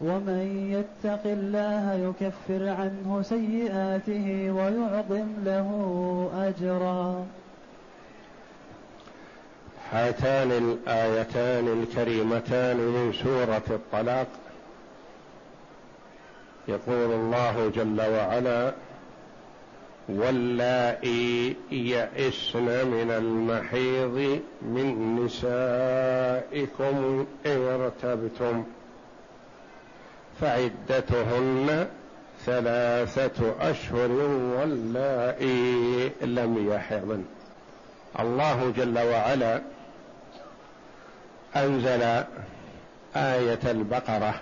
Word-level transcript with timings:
ومن 0.00 0.72
يتق 0.72 1.20
الله 1.24 1.94
يكفر 1.94 2.68
عنه 2.68 3.22
سيئاته 3.22 4.50
ويعظم 4.50 5.28
له 5.44 5.70
أجرا. 6.34 7.26
هاتان 9.90 10.50
الآيتان 10.52 11.82
الكريمتان 11.82 12.76
من 12.76 13.12
سورة 13.12 13.62
الطلاق. 13.70 14.26
يقول 16.68 17.12
الله 17.12 17.72
جل 17.74 18.00
وعلا 18.00 18.72
واللائي 20.08 21.56
يئسن 21.72 22.86
من 22.86 23.10
المحيض 23.10 24.40
من 24.62 25.16
نسائكم 25.24 26.96
إن 27.46 27.62
ارتبتم 27.62 28.64
فعدتهن 30.40 31.88
ثلاثة 32.46 33.54
أشهر 33.60 34.10
واللائي 34.58 36.12
لم 36.22 36.72
يحضن. 36.72 37.24
الله 38.20 38.72
جل 38.76 38.98
وعلا 38.98 39.62
أنزل 41.56 42.02
آية 43.16 43.60
البقرة 43.64 44.34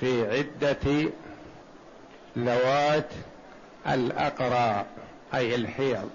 في 0.00 0.36
عدة 0.36 1.10
ذوات 2.38 3.10
الأقرى 3.88 4.84
أي 5.34 5.54
الحيض. 5.54 6.10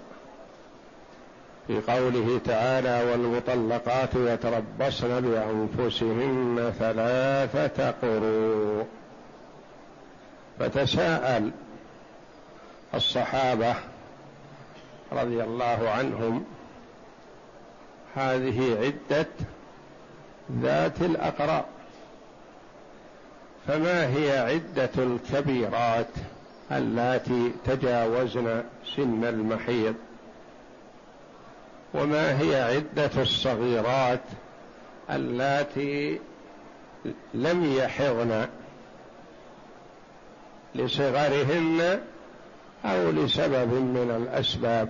في 1.66 1.80
قوله 1.80 2.40
تعالى 2.44 3.10
والمطلقات 3.10 4.14
يتربصن 4.14 5.20
بأنفسهن 5.20 6.72
ثلاثة 6.78 7.90
قروء. 7.90 8.86
فتساءل 10.58 11.50
الصحابة 12.94 13.74
رضي 15.12 15.44
الله 15.44 15.90
عنهم 15.90 16.44
هذه 18.14 18.78
عدة 18.80 19.26
ذات 20.52 21.02
الاقراء 21.02 21.64
فما 23.66 24.06
هي 24.06 24.38
عدة 24.38 24.90
الكبيرات 24.98 26.06
اللاتي 26.72 27.52
تجاوزن 27.64 28.62
سن 28.96 29.24
المحيض؟ 29.24 29.94
وما 31.94 32.40
هي 32.40 32.62
عدة 32.62 33.22
الصغيرات 33.22 34.20
اللاتي 35.10 36.20
لم 37.34 37.72
يحضن 37.76 38.46
لصغرهن 40.74 42.00
أو 42.84 43.10
لسبب 43.10 43.72
من 43.72 44.10
الأسباب. 44.16 44.88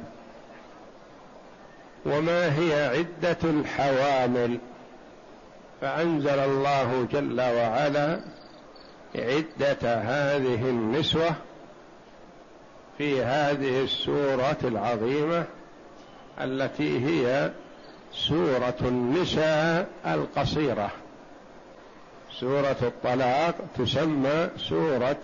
وما 2.06 2.58
هي 2.58 2.88
عدة 2.88 3.38
الحوامل؟ 3.44 4.58
فأنزل 5.80 6.38
الله 6.38 7.06
جل 7.12 7.40
وعلا 7.40 8.20
عدة 9.14 9.94
هذه 9.98 10.68
النسوة 10.70 11.34
في 12.98 13.22
هذه 13.22 13.84
السورة 13.84 14.58
العظيمة 14.64 15.44
التي 16.40 17.06
هي 17.06 17.50
سورة 18.12 18.76
النساء 18.80 19.88
القصيرة. 20.06 20.90
سورة 22.40 22.76
الطلاق 22.82 23.54
تسمى 23.78 24.48
سورة 24.56 25.16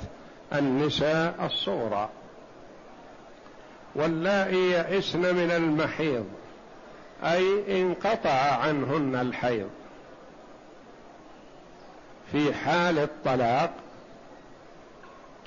النساء 0.53 1.35
الصغرى. 1.47 2.09
واللائي 3.95 4.71
يئسن 4.71 5.35
من 5.35 5.51
المحيض 5.51 6.27
أي 7.25 7.83
انقطع 7.83 8.31
عنهن 8.31 9.15
الحيض. 9.15 9.71
في 12.33 12.55
حال 12.55 12.99
الطلاق 12.99 13.71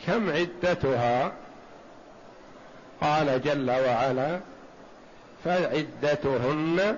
كم 0.07 0.29
عدتها؟ 0.29 1.31
قال 3.01 3.41
جل 3.41 3.71
وعلا 3.71 4.39
فعدتهن 5.45 6.97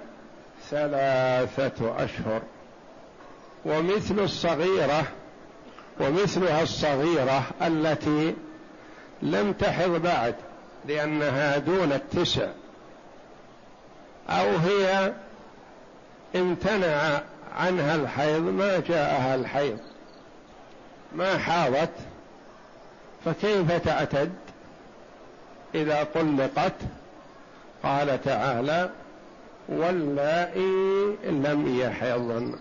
ثلاثة 0.69 2.03
أشهر. 2.03 2.41
ومثل 3.65 4.19
الصغيرة 4.19 5.03
ومثلها 5.99 6.63
الصغيرة 6.63 7.43
التي 7.61 8.35
لم 9.21 9.53
تحض 9.53 9.89
بعد 9.89 10.35
لأنها 10.87 11.57
دون 11.57 11.91
التسع. 11.91 12.47
أو 14.29 14.57
هي 14.57 15.13
امتنع 16.35 17.21
عنها 17.57 17.95
الحيض 17.95 18.41
ما 18.41 18.79
جاءها 18.79 19.35
الحيض. 19.35 19.79
ما 21.15 21.37
حاضت 21.37 21.91
فكيف 23.25 23.71
تعتد؟ 23.71 24.31
إذا 25.75 26.07
طلقت 26.13 26.73
قال 27.83 28.23
تعالى 28.23 28.89
واللائي 29.69 31.15
لم 31.23 31.79
يحضن. 31.79 32.55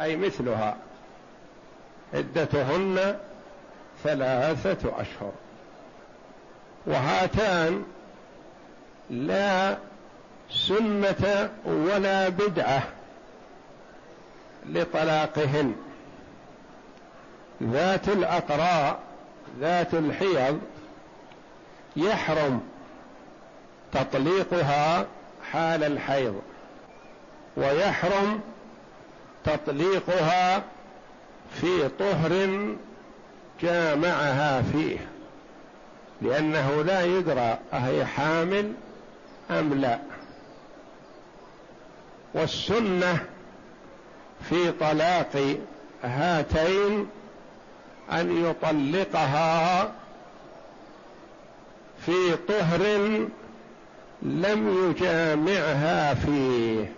أي 0.00 0.16
مثلها 0.16 0.76
عدتهن 2.14 3.16
ثلاثة 4.04 5.00
أشهر. 5.00 5.32
وهاتان 6.86 7.84
لا 9.10 9.76
سنة 10.50 11.50
ولا 11.64 12.28
بدعة 12.28 12.82
لطلاقهن. 14.66 15.74
ذات 17.62 18.08
الأقراء 18.08 18.98
ذات 19.60 19.94
الحيض 19.94 20.60
يحرم 21.96 22.60
تطليقها 23.92 25.06
حال 25.52 25.84
الحيض 25.84 26.42
ويحرم 27.56 28.40
تطليقها 29.44 30.62
في 31.60 31.88
طهر 31.98 32.48
جامعها 33.62 34.62
فيه 34.62 34.98
لأنه 36.22 36.82
لا 36.82 37.04
يدرى 37.04 37.58
أهي 37.72 38.04
حامل 38.06 38.72
أم 39.50 39.74
لا. 39.74 39.98
والسنة 42.34 43.24
في 44.48 44.72
طلاق 44.72 45.56
هاتين 46.04 47.08
أن 48.12 48.44
يطلقها 48.50 49.92
في 52.06 52.36
طهر 52.48 52.80
لم 54.22 54.90
يجامعها 54.90 56.14
فيه. 56.14 56.92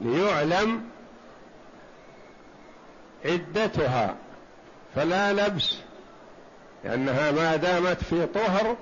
ليعلم 0.00 0.82
عدتها. 3.24 4.14
فلا 4.94 5.32
لبس 5.32 5.76
لأنها 6.84 7.30
ما 7.30 7.56
دامت 7.56 8.04
في 8.04 8.26
طهر 8.26 8.76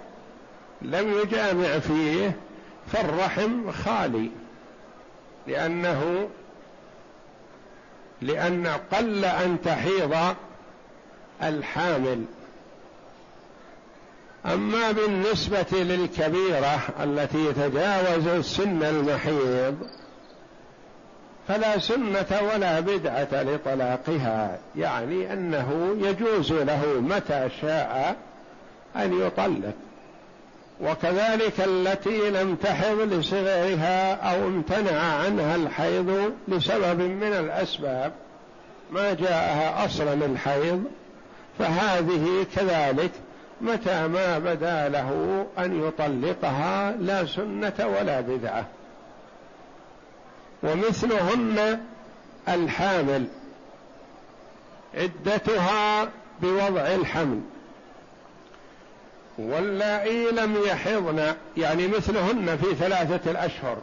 لم 0.83 1.19
يجامع 1.19 1.79
فيه 1.79 2.37
فالرحم 2.93 3.71
خالي. 3.71 4.31
لأنه 5.47 6.29
لأن 8.23 8.67
قل 8.67 9.25
أن 9.25 9.59
تحيض 9.65 10.35
الحامل. 11.43 12.25
أما 14.47 14.93
بالنسبة 14.93 15.67
للكبيرة 15.73 16.81
التي 17.03 17.53
تجاوز 17.53 18.45
سن 18.45 18.83
المحيض 18.83 19.77
فلا 21.49 21.79
سنة 21.79 22.41
ولا 22.55 22.81
بدعة 22.81 23.43
لطلاقها 23.43 24.59
يعني 24.77 25.33
أنه 25.33 25.97
يجوز 26.01 26.53
له 26.53 27.01
متى 27.01 27.49
شاء 27.61 28.17
أن 28.97 29.21
يطلق. 29.21 29.75
وكذلك 30.81 31.61
التي 31.61 32.31
لم 32.31 32.55
تحض 32.55 33.01
لصغرها 33.01 34.15
أو 34.15 34.47
امتنع 34.47 35.01
عنها 35.01 35.57
الحيض 35.57 36.33
لسبب 36.49 37.01
من 37.01 37.33
الأسباب 37.33 38.13
ما 38.91 39.15
جاءها 39.15 39.85
أصلا 39.85 40.13
الحيض 40.13 40.85
فهذه 41.59 42.47
كذلك 42.57 43.11
متى 43.61 44.09
ما 44.09 44.39
بدا 44.39 44.89
له 44.89 45.47
أن 45.59 45.89
يطلقها 45.89 46.93
لا 46.93 47.27
سنة 47.27 47.97
ولا 47.99 48.21
بدعة. 48.21 48.67
ومثلهن 50.63 51.81
الحامل 52.49 53.27
عدتها 54.95 56.09
بوضع 56.43 56.81
الحمل. 56.81 57.41
واللائي 59.39 60.31
لم 60.31 60.57
يحضن 60.67 61.35
يعني 61.57 61.89
مثلهن 61.89 62.57
في 62.57 62.75
ثلاثة 62.75 63.31
الأشهر. 63.31 63.77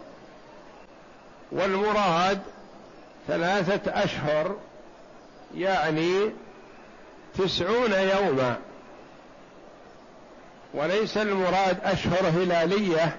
والمراد 1.51 2.39
ثلاثة 3.27 4.03
أشهر 4.03 4.55
يعني 5.55 6.31
تسعون 7.37 7.91
يوما. 7.91 8.57
وليس 10.73 11.17
المراد 11.17 11.77
أشهر 11.83 12.29
هلالية 12.29 13.15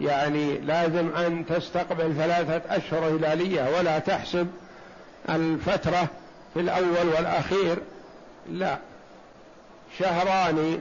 يعني 0.00 0.58
لازم 0.58 1.16
أن 1.16 1.46
تستقبل 1.46 2.14
ثلاثة 2.16 2.76
أشهر 2.76 3.04
هلالية 3.04 3.78
ولا 3.78 3.98
تحسب 3.98 4.46
الفترة 5.30 6.08
في 6.54 6.60
الأول 6.60 7.08
والأخير 7.16 7.78
لا. 8.50 8.78
شهران 9.98 10.80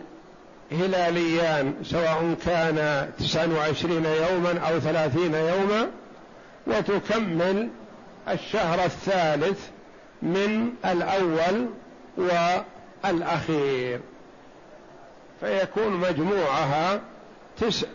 هلاليان 0.72 1.74
سواء 1.84 2.36
كان 2.46 3.10
تسعا 3.20 3.46
وعشرين 3.46 4.06
يوما 4.06 4.60
أو 4.60 4.80
ثلاثين 4.80 5.34
يوما 5.34 5.90
وتكمل 6.68 7.70
الشهر 8.30 8.86
الثالث 8.86 9.68
من 10.22 10.70
الأول 10.86 11.68
والأخير. 12.18 14.00
فيكون 15.44 15.94
مجموعها 15.94 17.02
تسع 17.62 17.88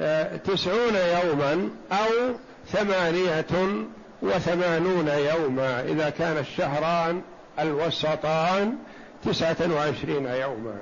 آه، 0.00 0.36
تسعون 0.36 0.94
يوما 0.94 1.68
أو 1.92 2.34
ثمانية 2.72 3.46
وثمانون 4.22 5.08
يوما. 5.08 5.80
إذا 5.80 6.10
كان 6.10 6.38
الشهران 6.38 7.22
الوسطان 7.58 8.74
تسعة 9.24 9.56
وعشرين 9.72 10.26
يوما. 10.26 10.74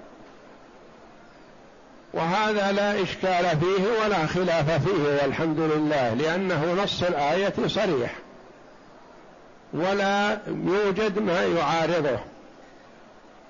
وهذا 2.12 2.72
لا 2.72 3.02
إشكال 3.02 3.44
فيه 3.60 4.04
ولا 4.04 4.26
خلاف 4.26 4.88
فيه 4.88 5.22
والحمد 5.22 5.58
لله 5.60 6.14
لأنه 6.14 6.82
نص 6.82 7.02
الآية 7.02 7.54
صريح. 7.66 8.14
ولا 9.72 10.38
يوجد 10.46 11.18
ما 11.18 11.42
يعارضه. 11.42 12.18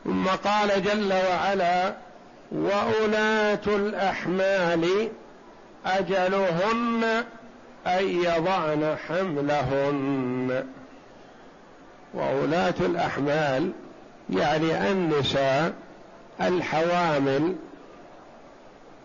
ثم 0.05 0.27
قال 0.27 0.83
جل 0.83 1.13
وعلا 1.13 1.95
وأولاة 2.53 3.67
الأحمال 3.67 5.09
أجلهن 5.87 7.25
أن 7.87 8.09
يضعن 8.09 8.97
حملهن. 9.09 10.67
وأولاة 12.15 12.75
الأحمال 12.81 13.73
يعني 14.31 14.91
النساء 14.93 15.73
الحوامل 16.41 17.57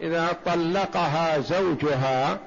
إذا 0.02 0.36
طلقها 0.46 1.40
زوجها 1.40 2.38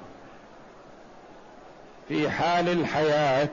في 2.07 2.29
حال 2.29 2.69
الحياة 2.69 3.49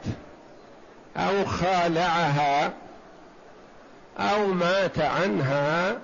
أو 1.17 1.45
خالعها 1.45 2.73
أو 4.19 4.47
مات 4.47 4.99
عنها 4.99 5.99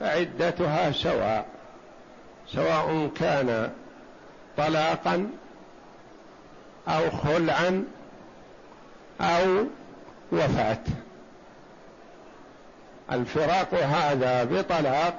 فعدتها 0.00 0.92
سواء 0.92 1.46
سواء 2.48 3.10
كان 3.16 3.70
طلاقا 4.56 5.30
أو 6.88 7.10
خلعا 7.10 7.84
أو 9.20 9.66
وفاة. 10.32 10.78
الفراق 13.12 13.74
هذا 13.74 14.44
بطلاق 14.44 15.18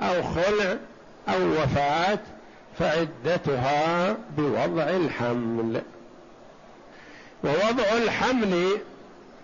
أو 0.00 0.22
خلع 0.22 0.76
أو 1.28 1.46
وفاة 1.50 2.18
فعدتها 2.78 4.16
بوضع 4.36 4.82
الحمل. 4.82 5.82
ووضع 7.44 7.92
الحمل 7.96 8.78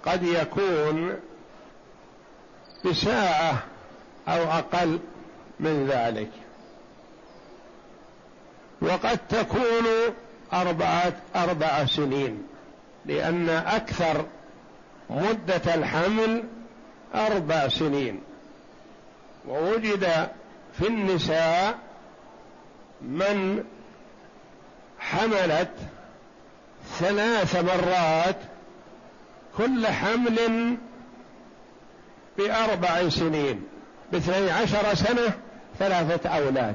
قد 0.07 0.23
يكون 0.23 1.15
بساعة 2.85 3.63
أو 4.29 4.43
أقل 4.43 5.01
من 5.61 5.87
ذلك. 5.87 6.31
وقد 8.81 9.19
تكون 9.29 9.87
أربعة 10.53 11.13
أربع 11.37 11.85
سنين 11.87 12.43
لأن 13.07 13.49
أكثر 13.49 14.25
مدة 15.11 15.75
الحمل 15.75 16.45
أربع 17.15 17.69
سنين. 17.69 18.23
ووجد 19.49 20.29
في 20.79 20.87
النساء 20.87 21.79
من 23.03 23.65
حملت 24.99 25.71
ثلاث 26.99 27.57
مرات 27.57 28.37
كل 29.59 29.87
حمل 29.87 30.77
بأربع 32.39 33.09
سنين. 33.09 33.74
باثني 34.15 34.51
عشر 34.51 34.95
سنة 34.95 35.33
ثلاثة 35.79 36.31
أولاد. 36.31 36.75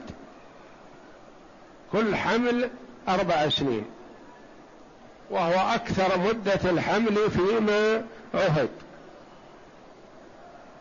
كل 1.91 2.15
حمل 2.15 2.69
أربع 3.09 3.49
سنين. 3.49 3.85
وهو 5.29 5.73
أكثر 5.75 6.17
مدة 6.17 6.69
الحمل 6.69 7.31
فيما 7.31 8.03
عهد. 8.33 8.69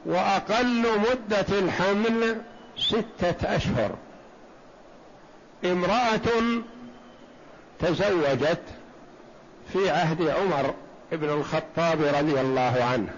وأقل 0.06 0.84
مدة 0.98 1.58
الحمل 1.58 2.40
ستة 2.76 3.56
أشهر. 3.56 3.90
امرأة 5.64 6.60
تزوجت 7.78 8.62
في 9.72 9.90
عهد 9.90 10.22
عمر 10.22 10.74
بن 11.12 11.28
الخطاب 11.28 12.02
رضي 12.02 12.40
الله 12.40 12.84
عنه. 12.92 13.12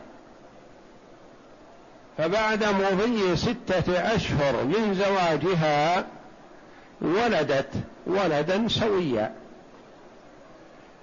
فبعد 2.21 2.65
مضي 2.65 3.37
ستة 3.37 4.15
أشهر 4.15 4.65
من 4.65 4.95
زواجها 4.95 6.05
ولدت 7.01 7.71
ولدا 8.07 8.69
سويا. 8.69 9.33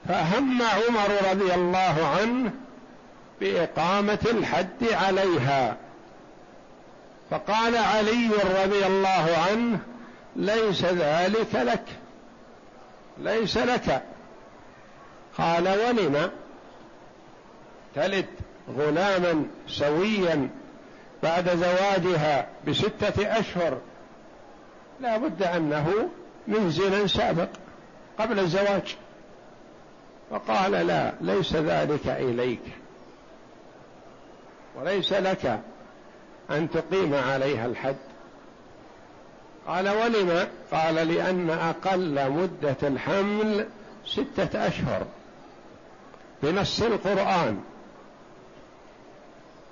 فهم 0.07 0.61
عمر 0.61 1.31
رضي 1.31 1.53
الله 1.53 2.17
عنه 2.19 2.51
بإقامة 3.41 4.19
الحد 4.31 4.83
عليها. 4.91 5.77
فقال 7.31 7.77
علي 7.77 8.29
رضي 8.63 8.85
الله 8.85 9.37
عنه 9.49 9.79
ليس 10.35 10.85
ذلك 10.85 11.55
لك 11.55 11.85
ليس 13.17 13.57
لك. 13.57 14.03
قال 15.37 15.67
ولم؟ 15.67 16.31
تلد 17.95 18.25
غلاما 18.77 19.45
سويا. 19.67 20.49
بعد 21.23 21.55
زواجها 21.55 22.47
بستة 22.67 23.39
أشهر 23.39 23.77
لا 25.01 25.17
بد 25.17 25.43
أنه 25.43 26.09
من 26.47 26.69
زنا 26.69 27.07
سابق 27.07 27.49
قبل 28.19 28.39
الزواج. 28.39 28.95
فقال 30.31 30.71
لا 30.71 31.13
ليس 31.21 31.55
ذلك 31.55 32.07
إليك. 32.07 32.61
وليس 34.75 35.13
لك 35.13 35.59
أن 36.51 36.69
تقيم 36.69 37.15
عليها 37.15 37.65
الحد. 37.65 37.95
قال 39.67 39.89
ولم؟ 39.89 40.47
قال 40.71 40.95
لأن 40.95 41.49
أقل 41.49 42.31
مدة 42.31 42.75
الحمل 42.83 43.67
ستة 44.05 44.67
أشهر. 44.67 45.05
بنص 46.43 46.81
القرآن. 46.81 47.61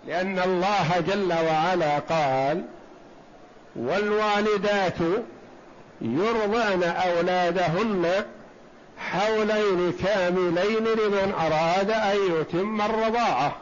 لأن 0.08 0.40
الله 0.40 1.00
جل 1.08 1.34
وعلا 1.34 2.00
قال 2.00 2.64
والوالدات 3.76 4.98
يرضعن 6.02 6.84
أولادهن 6.84 8.26
حولين 8.98 9.94
كاملين 10.04 10.84
لمن 10.84 11.34
أراد 11.40 11.92
أن 11.92 12.18
يتم 12.40 12.82
الرضاعة. 12.82 13.56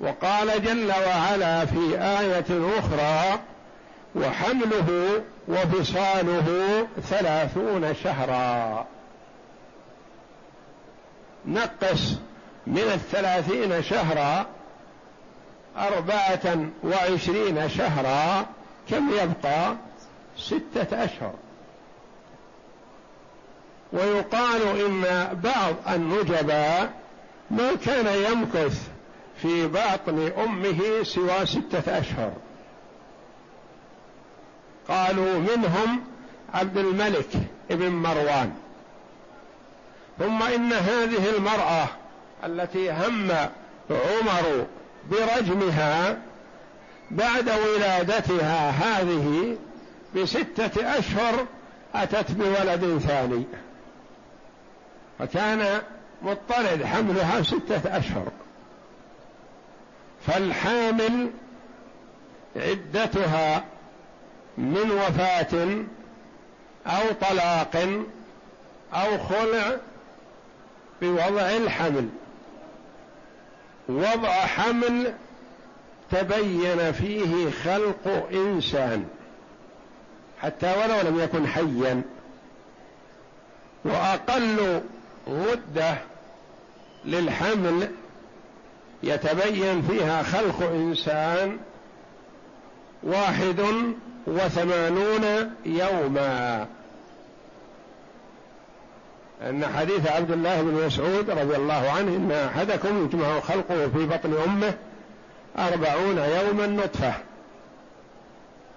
وقال 0.00 0.64
جل 0.64 0.92
وعلا 1.06 1.66
في 1.66 1.98
آية 1.98 2.78
أخرى 2.78 3.40
وحمله 4.14 5.22
وفصاله 5.48 6.86
ثلاثون 7.02 7.94
شهرا. 7.94 8.86
نقص 11.46 12.18
من 12.66 12.78
الثلاثين 12.78 13.82
شهرا 13.82 14.46
أربعة 15.76 16.66
وعشرين 16.84 17.68
شهرا 17.68 18.46
كم 18.90 19.10
يبقى؟ 19.10 19.76
ستة 20.38 21.04
أشهر. 21.04 21.34
ويقال 23.92 24.80
إن 24.80 25.28
بعض 25.44 25.74
النجباء 25.94 26.92
ما 27.50 27.74
كان 27.74 28.32
يمكث 28.32 28.88
في 29.42 29.66
باطن 29.66 30.32
أمه 30.44 31.02
سوى 31.02 31.46
ستة 31.46 31.98
أشهر. 31.98 32.32
قالوا 34.88 35.38
منهم 35.38 36.04
عبد 36.54 36.76
الملك 36.76 37.28
ابن 37.70 37.88
مروان. 37.88 38.54
ثم 40.18 40.42
إن 40.42 40.72
هذه 40.72 41.36
المرأة 41.36 41.86
التي 42.46 42.90
هم 42.90 43.30
عمر 43.90 44.66
برجمها 45.10 46.18
بعد 47.10 47.50
ولادتها 47.50 48.70
هذه 48.70 49.56
بستة 50.16 50.98
أشهر 50.98 51.46
أتت 51.94 52.30
بولد 52.30 52.98
ثاني. 52.98 53.44
فكان 55.18 55.82
مضطرد 56.22 56.84
حملها 56.84 57.42
ستة 57.42 57.98
أشهر. 57.98 58.28
فالحامل 60.26 61.30
عدتها 62.56 63.64
من 64.58 64.90
وفاة 64.90 65.84
أو 66.86 67.12
طلاق 67.20 68.04
أو 68.94 69.18
خلع 69.18 69.76
بوضع 71.02 71.50
الحمل. 71.50 72.08
وضع 73.88 74.30
حمل 74.30 75.12
تبين 76.10 76.92
فيه 76.92 77.50
خلق 77.50 78.28
إنسان. 78.32 79.04
حتى 80.42 80.66
ولو 80.66 81.08
لم 81.08 81.20
يكن 81.20 81.46
حيا. 81.46 82.02
وأقل 83.84 84.80
مدة 85.26 85.94
للحمل 87.04 87.90
يتبين 89.02 89.82
فيها 89.82 90.22
خلق 90.22 90.62
إنسان 90.62 91.58
واحد 93.02 93.60
وثمانون 94.26 95.54
يوما. 95.66 96.66
أن 99.44 99.66
حديث 99.66 100.06
عبد 100.06 100.30
الله 100.30 100.62
بن 100.62 100.86
مسعود 100.86 101.30
رضي 101.30 101.56
الله 101.56 101.90
عنه 101.90 102.16
إن 102.16 102.32
أحدكم 102.32 103.04
يجمع 103.04 103.40
خلقه 103.40 103.88
في 103.88 104.06
بطن 104.06 104.34
أمه 104.46 104.74
أربعون 105.58 106.18
يوما 106.18 106.66
نطفة. 106.66 107.14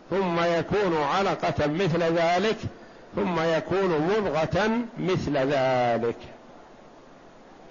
ثم 0.10 0.40
يكون 0.40 0.98
علقة 0.98 1.68
مثل 1.68 2.04
ذلك 2.04 2.58
ثم 3.16 3.40
يكون 3.40 3.90
مضغة 3.90 4.72
مثل 5.00 5.38
ذلك. 5.38 6.18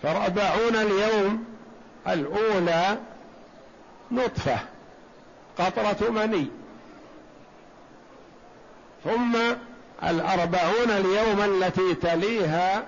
فأربعون 0.02 0.76
اليوم 0.76 1.44
الأولى 2.08 2.96
نطفة 4.12 4.58
قطرة 5.58 6.10
مني. 6.10 6.46
ثم 9.04 9.36
الأربعون 10.02 10.90
اليوم 10.90 11.40
التي 11.40 11.94
تليها 11.94 12.84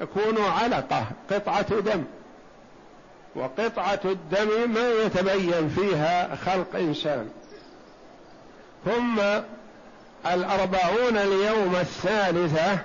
يكون 0.00 0.44
علقة 0.44 1.06
قطعة 1.30 1.80
دم. 1.80 2.04
وقطعة 3.36 4.00
الدم 4.04 4.70
ما 4.74 4.90
يتبين 5.04 5.68
فيها 5.68 6.36
خلق 6.36 6.76
إنسان. 6.76 7.28
ثم 8.84 9.20
الأربعون 10.26 11.16
اليوم 11.16 11.76
الثالثة 11.76 12.78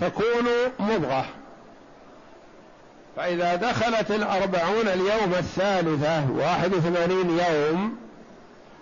تكون 0.00 0.46
مضغة. 0.78 1.26
فإذا 3.16 3.54
دخلت 3.54 4.10
الأربعون 4.10 4.88
اليوم 4.88 5.34
الثالثة 5.38 6.30
واحد 6.30 6.74
وثمانين 6.74 7.38
يوم 7.38 7.96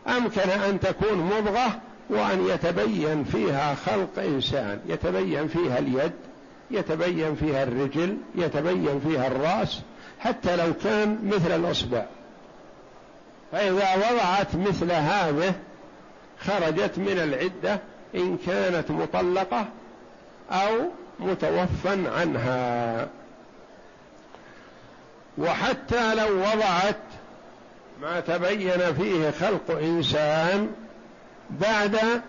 أمكن 0.09 0.51
أن 0.51 0.81
تكون 0.81 1.19
مضغة 1.19 1.81
وأن 2.11 2.47
يتبين 2.47 3.25
فيها 3.25 3.75
خلق 3.75 4.19
إنسان. 4.19 4.81
يتبين 4.87 5.49
فيها 5.49 5.79
اليد 5.79 6.13
يتبين 6.71 7.35
فيها 7.35 7.63
الرجل 7.63 8.17
يتبين 8.35 9.01
فيها 9.01 9.27
الرأس 9.27 9.81
حتى 10.21 10.57
لو 10.57 10.75
كان 10.85 11.31
مثل 11.35 11.57
الأصبع. 11.57 12.05
فإذا 13.53 13.95
وضعت 13.97 14.57
مثل 14.57 14.93
هذه 14.93 15.55
خرجت 16.41 16.99
من 16.99 17.19
العدة 17.19 17.81
إن 18.15 18.37
كانت 18.47 18.91
مطلقة 18.91 19.67
أو 20.51 20.71
متوفى 21.21 22.09
عنها. 22.09 23.09
وحتى 25.39 26.15
لو 26.15 26.39
وضعت 26.39 26.97
ما 28.03 28.21
تبين 28.21 28.95
فيه 28.95 29.31
خلق 29.31 29.79
إنسان 29.79 30.71
بعد 31.61 32.23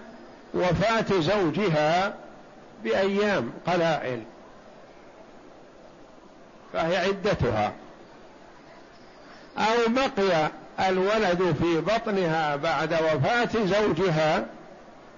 وفاة 0.53 1.19
زوجها 1.19 2.13
بأيام 2.83 3.51
قلائل. 3.67 4.23
فهي 6.73 6.97
عدتها. 6.97 7.73
أو 9.57 9.77
بقي 9.87 10.51
الولد 10.89 11.55
في 11.61 11.81
بطنها 11.81 12.55
بعد 12.55 12.93
وفاة 12.93 13.65
زوجها 13.65 14.45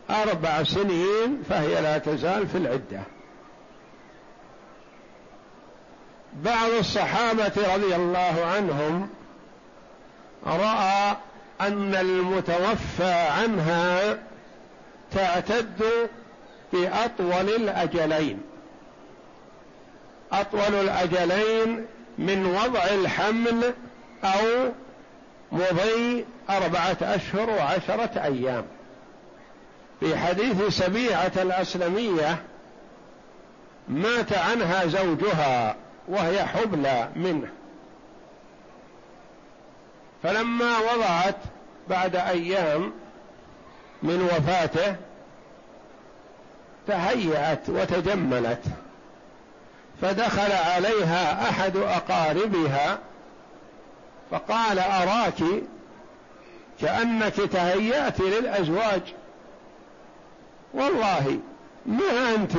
أربع 0.10 0.64
سنين 0.64 1.44
فهي 1.50 1.82
لا 1.82 1.98
تزال 1.98 2.48
في 2.48 2.58
العدة. 2.58 3.02
بعض 6.34 6.70
الصحابة 6.80 7.76
رضي 7.76 7.96
الله 7.96 8.46
عنهم 8.46 9.10
رأى 10.46 11.16
أن 11.62 11.96
المتوفى 11.96 13.14
عنها 13.14 14.18
تعتد 15.12 16.10
بأطول 16.74 17.50
الأجلين. 17.50 18.42
أطول 20.32 20.76
الأجلين 20.76 21.86
من 22.18 22.46
وضع 22.46 22.84
الحمل 22.84 23.74
أو 24.24 24.72
مضي 25.52 26.26
أربعة 26.50 26.98
أشهر 27.02 27.50
وعشرة 27.50 28.24
أيام. 28.24 28.66
في 30.00 30.18
حديث 30.18 30.64
سبيعة 30.68 31.32
الأسلمية 31.36 32.38
مات 33.88 34.34
عنها 34.34 34.86
زوجها 34.86 35.76
وهي 36.08 36.46
حبلى 36.46 37.10
منه. 37.16 37.50
فلما 40.24 40.80
وضعت 40.80 41.36
بعد 41.90 42.16
أيام 42.16 42.92
من 44.04 44.22
وفاته 44.22 44.96
تهيأت 46.88 47.70
وتجملت 47.70 48.64
فدخل 50.02 50.52
عليها 50.52 51.50
أحد 51.50 51.78
أقاربها 51.78 53.00
فقال 54.32 54.80
أراك 54.80 55.44
كأنك 56.82 57.34
تهيأت 57.36 58.20
للأزواج. 58.20 59.02
والله 60.74 61.40
ما 61.86 62.36
أنت 62.36 62.52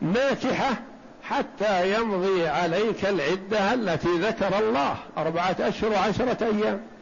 ناكحة 0.00 0.74
حتى 1.22 1.94
يمضي 1.94 2.48
عليك 2.48 3.04
العدة 3.04 3.74
التي 3.74 4.08
ذكر 4.08 4.58
الله 4.58 4.96
أربعة 5.18 5.56
أشهر 5.60 5.92
وعشرة 5.92 6.44
أيام. 6.44 6.93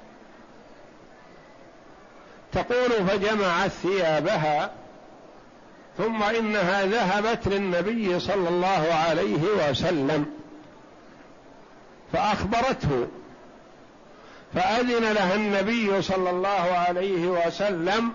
تقول 2.52 3.06
فجمعت 3.08 3.70
ثيابها 3.70 4.70
ثم 5.98 6.22
إنها 6.22 6.86
ذهبت 6.86 7.48
للنبي 7.48 8.20
صلى 8.20 8.48
الله 8.48 8.94
عليه 9.08 9.70
وسلم 9.70 10.26
فأخبرته 12.12 13.08
فأذن 14.54 15.12
لها 15.12 15.34
النبي 15.34 16.02
صلى 16.02 16.30
الله 16.30 16.48
عليه 16.88 17.26
وسلم 17.26 18.12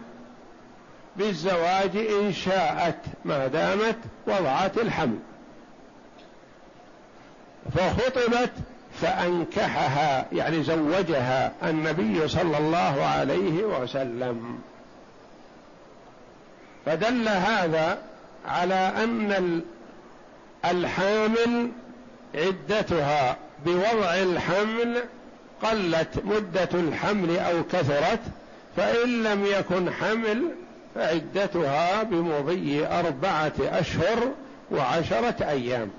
بالزواج 1.16 1.98
إن 1.98 2.34
شاءت 2.34 3.00
ما 3.26 3.48
دامت 3.48 3.98
وضعت 4.28 4.78
الحمل. 4.78 5.20
فخطبت 7.76 8.52
فأنكحها 9.02 10.26
يعني 10.32 10.64
زوجها 10.64 11.52
النبي 11.64 12.28
صلى 12.28 12.58
الله 12.58 13.06
عليه 13.06 13.64
وسلم. 13.64 14.60
فدل 16.86 17.28
هذا 17.28 17.98
على 18.48 18.92
أن 19.04 19.62
الحامل 20.66 21.70
عدتها 22.36 23.38
بوضع 23.66 24.14
الحمل 24.14 24.98
قلت 25.64 26.10
مدة 26.26 26.70
الحمل 26.74 27.40
أو 27.40 27.64
كثرت 27.64 28.20
فإن 28.78 29.24
لم 29.24 29.46
يكن 29.46 29.94
حمل 29.94 30.42
فعدتها 30.96 32.04
بمضي 32.04 32.86
أربعة 32.88 33.54
أشهر 33.60 34.32
وعشرة 34.72 35.36
أيام. 35.50 35.90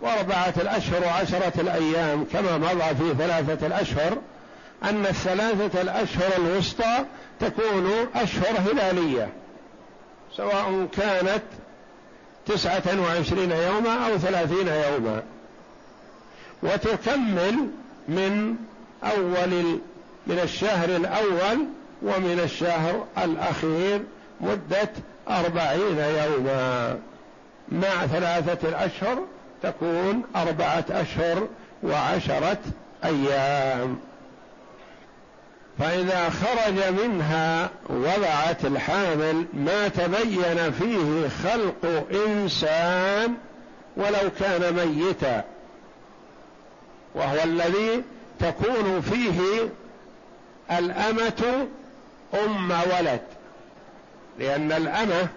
وأربعة 0.00 0.54
الأشهر 0.56 1.04
وعشرة 1.04 1.60
الأيام 1.60 2.24
كما 2.32 2.58
مضى 2.58 2.94
في 2.94 3.14
ثلاثة 3.18 3.66
الأشهر 3.66 4.18
أن 4.84 5.06
الثلاثة 5.06 5.80
الأشهر 5.80 6.30
الوسطى 6.38 7.04
تكون 7.40 7.90
أشهر 8.14 8.58
هلالية 8.58 9.28
سواء 10.36 10.88
كانت 10.96 11.42
تسعة 12.46 13.00
وعشرين 13.00 13.50
يوما 13.50 14.06
أو 14.06 14.18
ثلاثين 14.18 14.68
يوما. 14.68 15.22
وتكمل 16.62 17.68
من 18.08 18.56
أول 19.04 19.78
من 20.26 20.38
الشهر 20.42 20.88
الأول 20.88 21.66
ومن 22.02 22.40
الشهر 22.44 23.06
الأخير 23.24 24.00
مدة 24.40 24.90
أربعين 25.28 25.98
يوما. 25.98 26.98
مع 27.68 28.06
ثلاثة 28.06 28.68
الأشهر 28.68 29.18
تكون 29.62 30.22
أربعة 30.36 30.84
أشهر 30.90 31.48
وعشرة 31.82 32.58
أيام. 33.04 33.98
فإذا 35.78 36.30
خرج 36.30 36.94
منها 37.04 37.70
وضعت 37.88 38.64
الحامل 38.64 39.46
ما 39.54 39.88
تبين 39.88 40.72
فيه 40.72 41.28
خلق 41.28 42.06
إنسان 42.26 43.34
ولو 43.96 44.30
كان 44.40 44.74
ميتا 44.74 45.44
وهو 47.14 47.42
الذي 47.44 48.02
تكون 48.40 49.00
فيه 49.00 49.68
الأمة 50.78 51.66
أم 52.34 52.70
ولد. 52.70 53.20
لأن 54.38 54.72
الأمة 54.72 55.28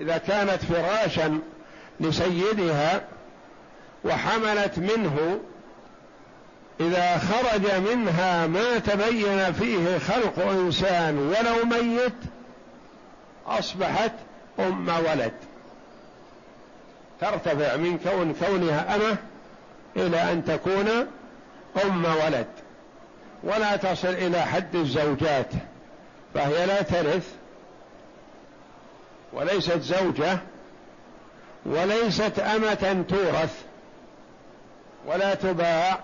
إذا 0.00 0.18
كانت 0.18 0.64
فراشا 0.64 1.38
لسيدها 2.02 3.00
وحملت 4.04 4.78
منه 4.78 5.40
إذا 6.80 7.18
خرج 7.18 7.70
منها 7.90 8.46
ما 8.46 8.78
تبين 8.78 9.52
فيه 9.52 9.98
خلق 9.98 10.48
إنسان 10.48 11.18
ولو 11.18 11.64
ميت 11.64 12.12
أصبحت 13.46 14.12
أم 14.58 14.88
ولد. 14.88 15.32
ترتفع 17.20 17.76
من 17.76 17.98
كون 17.98 18.34
كونها 18.34 18.96
أمة 18.96 19.16
إلى 19.96 20.32
أن 20.32 20.44
تكون 20.44 20.88
أم 21.84 22.04
ولد. 22.04 22.46
ولا 23.42 23.76
تصل 23.76 24.08
إلى 24.08 24.40
حد 24.42 24.74
الزوجات 24.74 25.50
فهي 26.34 26.66
لا 26.66 26.82
ترث 26.82 27.34
وليست 29.32 29.80
زوجة. 29.80 30.38
وليست 31.66 32.38
أمة 32.38 33.04
تورث 33.08 33.62
ولا 35.06 35.34
تباع 35.34 35.98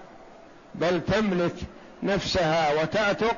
بل 0.74 1.00
تملك 1.00 1.54
نفسها 2.02 2.82
وتعتق 2.82 3.36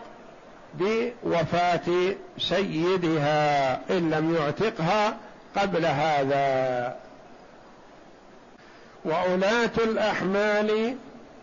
بوفاة 0.75 2.15
سيدها 2.39 3.75
إن 3.91 4.11
لم 4.11 4.35
يعتقها 4.35 5.17
قبل 5.57 5.87
هذا. 5.87 6.97
وأولاة 9.05 9.71
الأحمال 9.79 10.97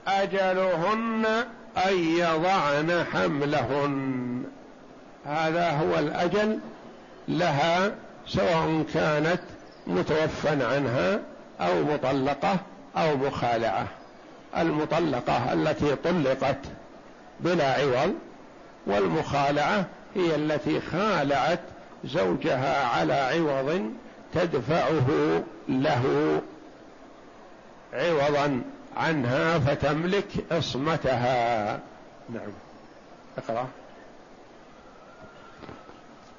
أجلهن 0.08 1.26
أن 1.78 1.98
يضعن 2.20 3.06
حملهن. 3.14 4.44
هذا 5.26 5.72
هو 5.72 6.00
الأجل 6.00 6.60
لها 7.28 7.96
سواء 8.28 8.86
كانت 8.94 9.42
متوفى 9.88 10.50
عنها 10.50 11.20
أو 11.62 11.84
مطلقة 11.84 12.58
أو 12.98 13.18
مخالعة. 13.18 13.88
المطلقة 14.58 15.54
التي 15.54 15.96
طلقت 15.96 16.60
بلا 17.40 17.74
عوض 17.74 18.14
والمخالعة 18.86 19.86
هي 20.16 20.36
التي 20.36 20.82
خالعت 20.82 21.60
زوجها 22.06 22.86
على 22.86 23.14
عوض 23.14 23.92
تدفعه 24.34 25.08
له. 25.70 26.42
عوضا 27.94 28.62
عنها 28.98 29.60
فتملك 29.60 30.28
عصمتها. 30.52 31.80
نعم. 32.30 32.52
اقرأ. 33.38 33.68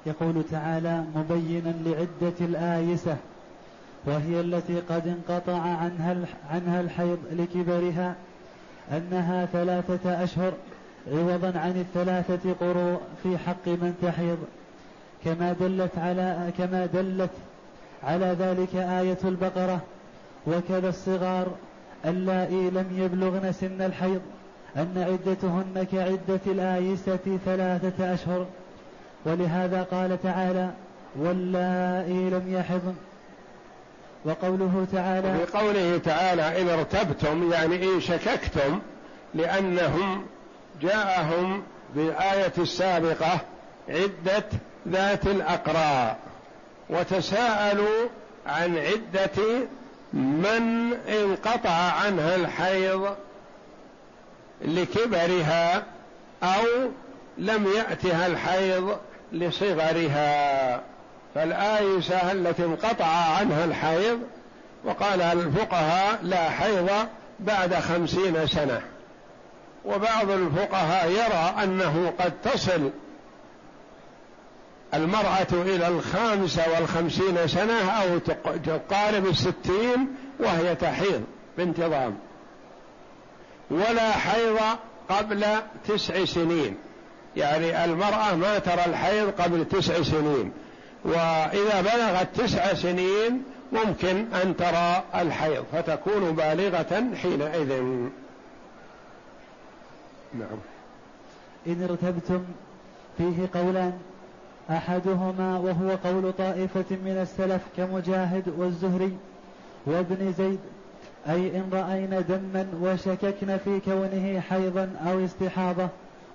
يقول 0.05 0.43
تعالى 0.51 1.03
مبينا 1.15 1.73
لعدة 1.85 2.35
الآيسة. 2.41 3.17
وهي 4.05 4.41
التي 4.41 4.79
قد 4.79 5.07
انقطع 5.07 5.61
عنها 5.61 6.15
عنها 6.51 6.81
الحيض 6.81 7.17
لكبرها 7.31 8.15
أنها 8.91 9.45
ثلاثة 9.45 10.23
أشهر 10.23 10.53
عوضا 11.11 11.59
عن 11.59 11.71
الثلاثة 11.71 12.53
قروء 12.59 12.99
في 13.23 13.37
حق 13.37 13.67
من 13.67 13.95
تحيض. 14.01 14.37
كما 15.25 15.53
دلت 15.53 15.97
على 15.97 16.51
كما 16.57 16.85
دلت 16.85 17.29
على 18.03 18.35
ذلك 18.39 18.75
آية 18.75 19.17
البقرة 19.23 19.81
وكذا 20.47 20.89
الصغار 20.89 21.47
اللائي 22.05 22.69
لم 22.69 22.85
يبلغن 22.97 23.51
سن 23.51 23.81
الحيض 23.81 24.21
أن 24.77 24.93
عدتهن 24.97 25.87
كعدة 25.91 26.39
الآيسة 26.47 27.39
ثلاثة 27.45 28.13
أشهر. 28.13 28.45
ولهذا 29.25 29.83
قال 29.83 30.21
تعالى 30.21 30.71
واللائي 31.15 32.29
لم 32.29 32.43
يحضن. 32.53 32.93
وقوله 34.25 34.87
تعالى 34.93 35.45
في 35.45 35.57
قوله 35.57 35.97
تعالى 36.05 36.61
إن 36.61 36.69
ارتبتم 36.69 37.51
يعني 37.51 37.83
إن 37.83 38.01
شككتم 38.01 38.79
لأنهم 39.33 40.25
جاءهم 40.81 41.63
بالآية 41.95 42.53
السابقة 42.57 43.39
عدة 43.89 44.45
ذات 44.87 45.27
الأقراء 45.27 46.17
وتساءلوا 46.89 48.07
عن 48.47 48.77
عدة 48.77 49.67
من 50.13 50.93
انقطع 51.09 51.69
عنها 51.69 52.35
الحيض 52.35 53.15
لكبرها 54.61 55.83
أو 56.43 56.65
لم 57.37 57.67
يأتها 57.75 58.27
الحيض 58.27 58.97
لصغرها. 59.31 60.81
فالآيسة 61.39 62.31
التي 62.31 62.63
انقطع 62.65 63.05
عنها 63.05 63.65
الحيض 63.65 64.19
وقال 64.83 65.21
الفقهاء 65.21 66.19
لا 66.23 66.49
حيض 66.49 66.89
بعد 67.39 67.73
خمسين 67.73 68.47
سنة. 68.47 68.81
وبعض 69.85 70.29
الفقهاء 70.29 71.11
يرى 71.11 71.63
أنه 71.63 72.13
قد 72.19 72.33
تصل 72.43 72.89
المرأة 74.93 75.47
إلى 75.51 75.87
الخامسة 75.87 76.63
والخمسين 76.75 77.47
سنة 77.47 77.91
أو 77.91 78.17
تقارب 78.65 79.25
الستين 79.25 80.07
وهي 80.39 80.75
تحيض 80.75 81.23
بانتظام. 81.57 82.17
ولا 83.71 84.11
حيض 84.11 84.59
قبل 85.09 85.45
تسع 85.87 86.25
سنين. 86.25 86.77
يعني 87.35 87.85
المرأة 87.85 88.35
ما 88.35 88.59
ترى 88.59 88.85
الحيض 88.85 89.41
قبل 89.41 89.65
تسع 89.65 90.01
سنين. 90.03 90.51
وإذا 91.03 91.81
بلغت 91.81 92.27
تسع 92.35 92.73
سنين 92.73 93.43
ممكن 93.71 94.33
أن 94.33 94.57
ترى 94.57 95.03
الحيض 95.15 95.63
فتكون 95.71 96.31
بالغة 96.31 97.03
حينئذ. 97.15 97.83
نعم. 100.33 100.59
إن 101.67 101.83
ارتبتم 101.89 102.43
فيه 103.17 103.49
قولان 103.53 103.93
أحدهما 104.69 105.57
وهو 105.57 105.89
قول 106.03 106.33
طائفة 106.33 106.85
من 106.89 107.19
السلف 107.21 107.61
كمجاهد 107.77 108.53
والزهري 108.57 109.17
وابن 109.85 110.33
زيد 110.37 110.59
أي 111.29 111.57
إن 111.57 111.69
رأينا 111.73 112.19
دما 112.19 112.67
وشككن 112.81 113.57
في 113.57 113.79
كونه 113.79 114.39
حيضا 114.39 114.89
أو 115.07 115.25
استحاضة 115.25 115.87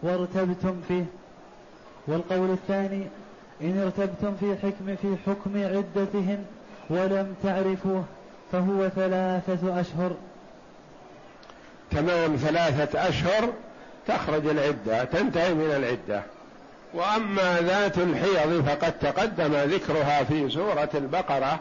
وارتبتم 0.02 0.80
فيه. 0.88 1.04
والقول 2.06 2.50
الثاني 2.50 3.06
إن 3.62 3.82
ارتبتم 3.82 4.36
في 4.40 4.56
حكم 4.62 4.96
في 5.02 5.16
حكم 5.26 5.56
عدتهن 5.56 6.44
ولم 6.90 7.34
تعرفوه 7.42 8.04
فهو 8.52 8.88
ثلاثة 8.88 9.80
أشهر. 9.80 10.12
تمام 11.90 12.36
ثلاثة 12.36 13.08
أشهر 13.08 13.52
تخرج 14.06 14.46
العدة 14.46 15.04
تنتهي 15.04 15.54
من 15.54 15.70
العدة. 15.76 16.22
وأما 16.94 17.60
ذات 17.60 17.98
الحيض 17.98 18.64
فقد 18.68 18.92
تقدم 18.98 19.54
ذكرها 19.54 20.24
في 20.24 20.50
سورة 20.50 20.90
البقرة 20.94 21.60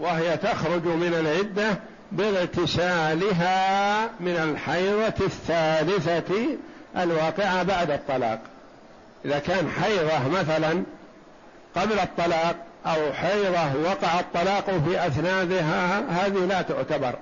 وهي 0.00 0.36
تخرج 0.36 0.84
من 0.84 1.14
العدة 1.14 1.78
باغتسالها 2.12 4.06
من 4.20 4.36
الحيضة 4.36 5.26
الثالثة 5.26 6.46
الواقعة 6.96 7.62
بعد 7.62 7.90
الطلاق. 7.90 8.40
إذا 9.24 9.38
كان 9.38 9.68
حيضة 9.68 10.28
مثلا 10.28 10.82
قبل 11.76 11.98
الطلاق 11.98 12.56
أو 12.86 13.12
حيضة 13.12 13.90
وقع 13.90 14.20
الطلاق 14.20 14.70
في 14.70 15.06
أثناءها 15.06 16.02
هذه 16.10 16.46
لا 16.46 16.62
تعتبر 16.62 17.14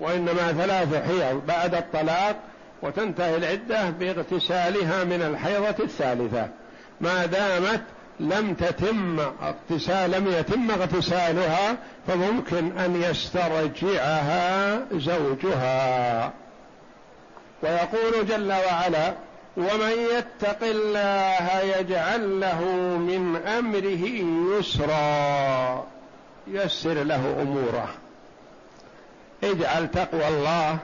وإنما 0.00 0.52
ثلاث 0.52 1.06
حيض 1.08 1.46
بعد 1.46 1.74
الطلاق 1.74 2.36
وتنتهي 2.82 3.36
العدة 3.36 3.90
باغتسالها 3.90 5.04
من 5.04 5.22
الحيضة 5.22 5.84
الثالثة. 5.84 6.48
ما 7.00 7.26
دامت 7.26 7.82
لم 8.20 8.54
تتم 8.54 9.20
اغتسال 9.20 10.10
لم 10.10 10.26
يتم 10.26 10.70
اغتسالها 10.70 11.76
فممكن 12.06 12.78
أن 12.78 13.02
يسترجعها 13.02 14.78
زوجها. 14.92 16.32
ويقول 17.62 18.26
جل 18.26 18.52
وعلا 18.52 19.14
ومن 19.56 19.92
يتق 20.16 20.62
الله 20.62 21.60
يجعل 21.60 22.40
له 22.40 22.64
من 22.98 23.36
أمره 23.36 24.06
يسرا. 24.58 25.86
يسر 26.46 27.02
له 27.02 27.42
أموره. 27.42 27.88
اجعل 29.44 29.90
تقوى 29.90 30.28
الله 30.28 30.78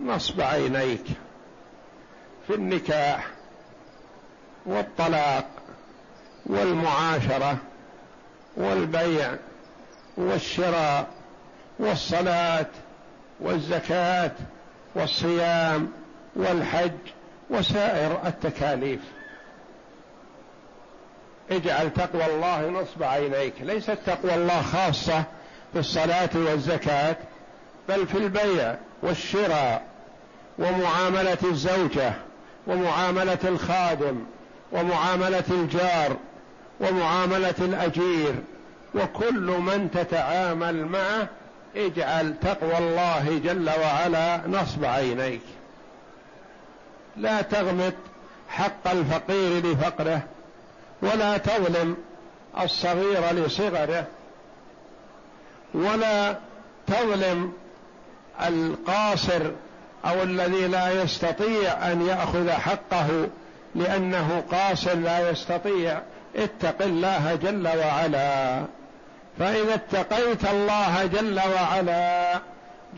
نصب 0.00 0.40
عينيك 0.40 1.04
في 2.46 2.54
النكاح 2.54 3.26
والطلاق 4.66 5.46
والمعاشرة 6.46 7.56
والبيع 8.56 9.34
والشراء 10.16 11.06
والصلاة 11.78 12.66
والزكاة 13.40 14.32
والصيام 14.94 15.92
والحج 16.36 16.90
وسائر 17.52 18.20
التكاليف. 18.26 19.00
اجعل 21.50 21.92
تقوى 21.92 22.26
الله 22.26 22.68
نصب 22.68 23.02
عينيك. 23.02 23.54
ليست 23.60 23.98
تقوى 24.06 24.34
الله 24.34 24.62
خاصة 24.62 25.24
في 25.72 25.78
الصلاة 25.78 26.30
والزكاة 26.34 27.16
بل 27.88 28.06
في 28.06 28.18
البيع 28.18 28.76
والشراء 29.02 29.82
ومعاملة 30.58 31.38
الزوجة 31.44 32.12
ومعاملة 32.66 33.38
الخادم 33.44 34.24
ومعاملة 34.72 35.44
الجار 35.50 36.16
ومعاملة 36.80 37.54
الأجير. 37.58 38.34
وكل 38.94 39.40
من 39.40 39.90
تتعامل 39.90 40.86
معه 40.86 41.28
اجعل 41.76 42.34
تقوى 42.40 42.78
الله 42.78 43.40
جل 43.44 43.70
وعلا 43.80 44.40
نصب 44.46 44.84
عينيك. 44.84 45.42
لا 47.16 47.42
تغمط 47.42 47.94
حق 48.48 48.90
الفقير 48.90 49.66
لفقره 49.66 50.22
ولا 51.02 51.36
تظلم 51.38 51.96
الصغير 52.62 53.32
لصغره 53.32 54.06
ولا 55.74 56.36
تظلم 56.86 57.52
القاصر 58.46 59.40
أو 60.04 60.22
الذي 60.22 60.66
لا 60.68 61.02
يستطيع 61.02 61.92
أن 61.92 62.06
يأخذ 62.06 62.50
حقه 62.50 63.28
لأنه 63.74 64.44
قاصر 64.52 64.94
لا 64.94 65.30
يستطيع. 65.30 66.00
اتق 66.36 66.82
الله 66.82 67.34
جل 67.34 67.68
وعلا. 67.68 68.62
فإذا 69.38 69.74
اتقيت 69.74 70.44
الله 70.44 71.06
جل 71.06 71.40
وعلا 71.54 72.38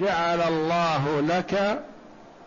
جعل 0.00 0.40
الله 0.40 1.20
لك 1.20 1.82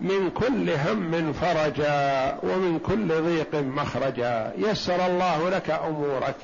من 0.02 0.30
كل 0.30 0.70
هم 0.70 1.34
فرجا 1.34 2.38
ومن 2.44 2.80
كل 2.80 3.08
ضيق 3.08 3.56
مخرجا. 3.56 4.52
يسر 4.58 5.06
الله 5.06 5.50
لك 5.50 5.70
أمورك 5.70 6.36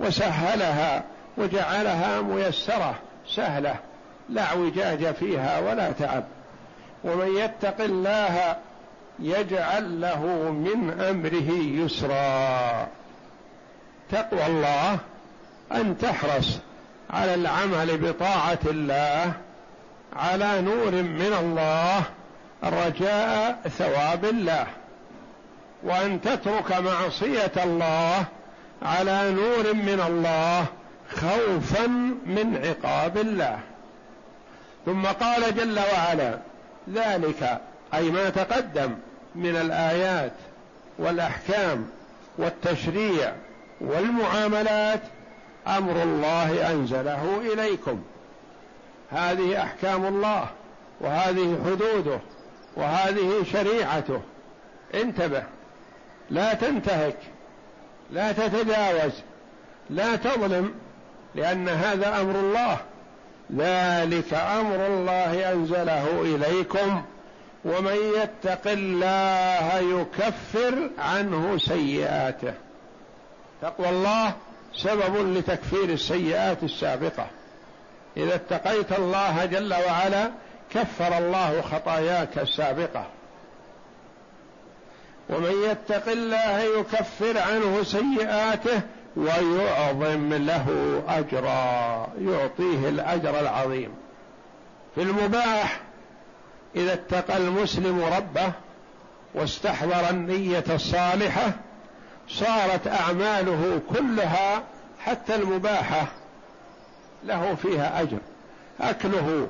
وسهلها 0.00 1.04
وجعلها 1.38 2.20
ميسرة 2.20 2.94
سهلة 3.28 3.74
لا 4.28 4.42
اعوجاج 4.42 5.14
فيها 5.14 5.60
ولا 5.60 5.92
تعب. 5.92 6.24
ومن 7.04 7.36
يتق 7.36 7.80
الله 7.80 8.56
يجعل 9.18 10.00
له 10.00 10.26
من 10.50 11.00
أمره 11.00 11.52
يسرا. 11.84 12.88
تقوى 14.10 14.46
الله 14.46 14.98
أن 15.72 15.98
تحرص 15.98 16.58
على 17.10 17.34
العمل 17.34 17.98
بطاعة 17.98 18.58
الله 18.66 19.32
على 20.16 20.60
نور 20.60 20.90
من 20.90 21.32
الله 21.40 22.02
رجاء 22.64 23.60
ثواب 23.78 24.24
الله. 24.24 24.66
وأن 25.82 26.20
تترك 26.20 26.72
معصية 26.72 27.52
الله 27.64 28.24
على 28.82 29.30
نور 29.30 29.74
من 29.74 30.00
الله 30.06 30.66
خوفا 31.10 31.86
من 32.26 32.60
عقاب 32.64 33.16
الله. 33.16 33.58
ثم 34.86 35.06
قال 35.06 35.56
جل 35.56 35.78
وعلا 35.78 36.38
ذلك 36.94 37.60
أي 37.94 38.10
ما 38.10 38.30
تقدم 38.30 38.94
من 39.34 39.56
الآيات 39.56 40.32
والأحكام 40.98 41.86
والتشريع 42.38 43.32
والمعاملات 43.80 45.00
أمر 45.66 46.02
الله 46.02 46.70
أنزله 46.70 47.40
إليكم. 47.52 48.02
هذه 49.10 49.62
أحكام 49.62 50.06
الله 50.06 50.46
وهذه 51.00 51.58
حدوده. 51.64 52.20
وهذه 52.76 53.44
شريعته. 53.52 54.20
انتبه. 54.94 55.42
لا 56.30 56.54
تنتهك. 56.54 57.16
لا 58.10 58.32
تتجاوز. 58.32 59.12
لا 59.90 60.16
تظلم. 60.16 60.74
لأن 61.34 61.68
هذا 61.68 62.20
أمر 62.20 62.34
الله. 62.34 62.78
ذلك 63.56 64.34
أمر 64.34 64.86
الله 64.86 65.52
أنزله 65.52 66.20
إليكم. 66.20 67.02
ومن 67.64 67.96
يتق 68.16 68.70
الله 68.70 69.78
يكفر 69.78 70.90
عنه 70.98 71.58
سيئاته. 71.58 72.54
تقوى 73.62 73.88
الله 73.88 74.32
سبب 74.74 75.36
لتكفير 75.36 75.84
السيئات 75.84 76.62
السابقة. 76.62 77.26
إذا 78.16 78.34
اتقيت 78.34 78.92
الله 78.92 79.44
جل 79.44 79.74
وعلا 79.74 80.30
كفر 80.74 81.18
الله 81.18 81.62
خطاياك 81.62 82.38
السابقة. 82.38 83.06
ومن 85.30 85.52
يتق 85.70 86.08
الله 86.08 86.58
يكفر 86.58 87.38
عنه 87.38 87.82
سيئاته 87.82 88.80
ويعظم 89.16 90.34
له 90.34 90.66
أجرا 91.08 92.06
يعطيه 92.20 92.88
الأجر 92.88 93.40
العظيم. 93.40 93.94
في 94.94 95.02
المباح 95.02 95.80
إذا 96.76 96.92
اتقى 96.92 97.36
المسلم 97.36 98.04
ربه 98.04 98.52
واستحضر 99.34 100.10
النية 100.10 100.64
الصالحة 100.70 101.52
صارت 102.28 102.86
أعماله 102.86 103.80
كلها 103.94 104.62
حتى 105.04 105.34
المباحة 105.34 106.06
له 107.24 107.54
فيها 107.54 108.02
أجر. 108.02 108.18
أكله 108.80 109.48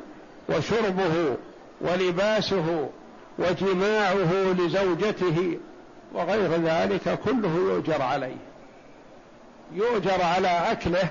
وشربه 0.51 1.37
ولباسه 1.81 2.89
وجماعه 3.39 4.53
لزوجته 4.59 5.59
وغير 6.13 6.51
ذلك 6.53 7.19
كله 7.25 7.55
يؤجر 7.57 8.03
عليه. 8.03 8.37
يؤجر 9.73 10.23
على 10.23 10.49
أكله 10.49 11.09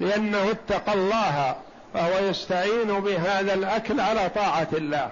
لأنه 0.00 0.50
اتقى 0.50 0.94
الله 0.94 1.56
فهو 1.94 2.18
يستعين 2.18 3.00
بهذا 3.00 3.54
الأكل 3.54 4.00
على 4.00 4.30
طاعة 4.34 4.68
الله. 4.72 5.10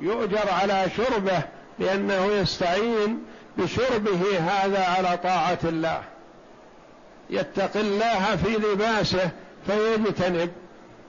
يؤجر 0.00 0.50
على 0.60 0.86
شربه 0.96 1.42
لأنه 1.78 2.26
يستعين 2.26 3.22
بشربه 3.58 4.38
هذا 4.38 4.84
على 4.84 5.16
طاعة 5.16 5.58
الله. 5.64 6.02
يتقي 7.30 7.80
الله 7.80 8.36
في 8.36 8.48
لباسه 8.48 9.30
فيجتنب 9.66 10.50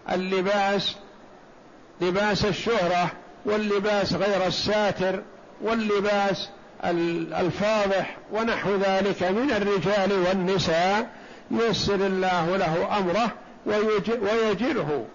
اللباس 0.10 0.96
لباس 2.02 2.46
الشهرة 2.46 3.12
واللباس 3.46 4.14
غير 4.14 4.48
الساتر 4.48 5.22
واللباس 5.62 6.50
الفاضح 7.40 8.18
ونحو 8.32 8.76
ذلك 8.76 9.24
من 9.24 9.52
الرجال 9.52 10.12
والنساء 10.28 11.10
ييسر 11.52 11.96
الله 11.96 12.58
له 12.58 12.98
أمره 12.98 13.32
ويجره 13.66 15.06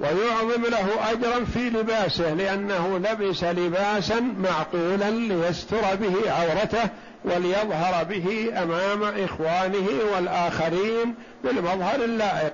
ويعظم 0.00 0.62
له 0.62 1.10
أجرا 1.10 1.44
في 1.44 1.70
لباسه 1.70 2.34
لأنه 2.34 2.98
لبس 2.98 3.44
لباسا 3.44 4.20
معقولا 4.20 5.10
ليستر 5.10 5.94
به 5.94 6.32
عورته 6.32 6.88
وليظهر 7.24 8.04
به 8.04 8.52
أمام 8.62 9.02
إخوانه 9.02 9.88
والآخرين 10.14 11.14
بالمظهر 11.44 12.04
اللائق. 12.04 12.52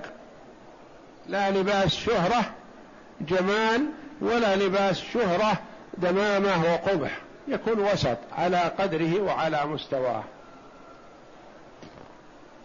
لا 1.27 1.51
لباس 1.51 1.95
شهرة 1.95 2.43
جمال 3.21 3.85
ولا 4.21 4.55
لباس 4.55 5.03
شهرة 5.13 5.57
دمامة 5.97 6.73
وقبح. 6.73 7.11
يكون 7.47 7.79
وسط 7.79 8.17
على 8.37 8.57
قدره 8.57 9.21
وعلى 9.21 9.65
مستواه. 9.65 10.23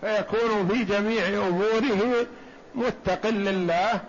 فيكون 0.00 0.68
في 0.68 0.84
جميع 0.84 1.28
أموره 1.28 2.26
متق 2.74 3.26
لله. 3.26 4.00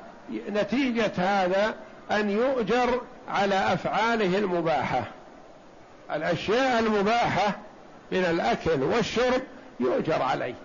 نتيجة 0.50 1.12
هذا 1.18 1.76
أن 2.12 2.30
يؤجر 2.30 3.02
على 3.30 3.74
أفعاله 3.74 4.38
المباحة. 4.38 5.04
الأشياء 6.12 6.80
المباحة 6.80 7.56
من 8.12 8.26
الأكل 8.26 8.84
والشرب 8.84 9.42
يؤجر 9.80 10.22
عليه. 10.22 10.56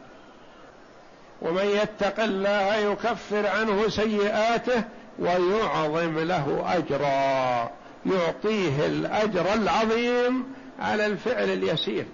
ومن 1.42 1.64
يتق 1.64 2.22
الله 2.22 2.74
يكفر 2.74 3.46
عنه 3.46 3.88
سيئاته 3.88 4.84
ويعظم 5.18 6.18
له 6.18 6.64
أجرا. 6.66 7.70
يعطيه 8.06 8.86
الأجر 8.86 9.52
العظيم 9.54 10.44
على 10.80 11.06
الفعل 11.06 11.50
اليسير. 11.50 12.06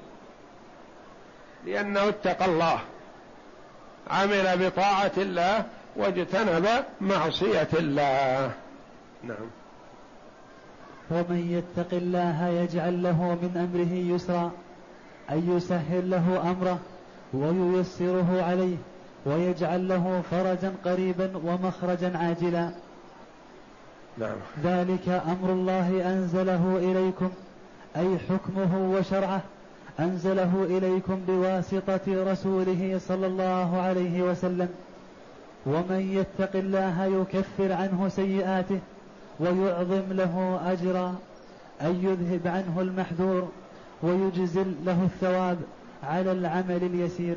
لأنه 1.66 2.08
اتقى 2.08 2.44
الله. 2.44 2.78
عمل 4.10 4.66
بطاعة 4.66 5.12
الله 5.16 5.64
واجتنب 5.96 6.66
معصية 7.00 7.68
الله. 7.72 8.52
نعم. 9.22 9.50
ومن 11.10 11.62
يتق 11.78 11.88
الله 11.92 12.48
يجعل 12.48 13.02
له 13.02 13.38
من 13.42 13.56
أمره 13.56 14.14
يسرا 14.14 14.50
اي 15.30 15.42
يسهل 15.48 16.10
له 16.10 16.50
أمره 16.50 16.78
وييسره 17.34 18.42
عليه. 18.42 18.76
ويجعل 19.26 19.88
له 19.88 20.22
فرجا 20.30 20.72
قريبا 20.84 21.30
ومخرجا 21.44 22.18
عاجلا. 22.18 22.70
نعم. 24.18 24.36
ذلك 24.64 25.08
أمر 25.08 25.52
الله 25.52 26.12
أنزله 26.12 26.76
إليكم 26.76 27.30
أي 27.96 28.18
حكمه 28.18 28.92
وشرعه 28.92 29.42
أنزله 30.00 30.64
إليكم 30.64 31.20
بواسطة 31.28 32.32
رسوله 32.32 33.00
صلى 33.08 33.26
الله 33.26 33.80
عليه 33.80 34.22
وسلم. 34.22 34.68
ومن 35.66 36.00
يتق 36.00 36.56
الله 36.56 37.04
يكفر 37.04 37.72
عنه 37.72 38.08
سيئاته 38.08 38.78
ويعظم 39.40 40.12
له 40.12 40.60
أجرا 40.64 41.14
اي 41.82 41.94
يذهب 41.94 42.46
عنه 42.46 42.80
المحذور 42.80 43.48
ويجزل 44.02 44.74
له 44.84 45.02
الثواب 45.04 45.58
على 46.04 46.32
العمل 46.32 46.82
اليسير. 46.82 47.36